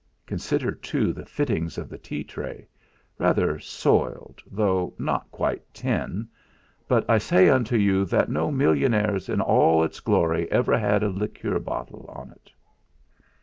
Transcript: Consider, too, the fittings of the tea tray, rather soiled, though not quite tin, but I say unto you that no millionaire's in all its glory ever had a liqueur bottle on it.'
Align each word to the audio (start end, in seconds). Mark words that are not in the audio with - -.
Consider, 0.25 0.71
too, 0.71 1.13
the 1.13 1.27
fittings 1.27 1.77
of 1.77 1.87
the 1.87 1.99
tea 1.99 2.23
tray, 2.23 2.67
rather 3.19 3.59
soiled, 3.59 4.41
though 4.49 4.95
not 4.97 5.29
quite 5.29 5.61
tin, 5.75 6.27
but 6.87 7.07
I 7.07 7.19
say 7.19 7.49
unto 7.49 7.75
you 7.77 8.03
that 8.05 8.27
no 8.27 8.49
millionaire's 8.49 9.29
in 9.29 9.41
all 9.41 9.83
its 9.83 9.99
glory 9.99 10.51
ever 10.51 10.75
had 10.75 11.03
a 11.03 11.09
liqueur 11.11 11.59
bottle 11.59 12.07
on 12.09 12.31
it.' 12.31 12.51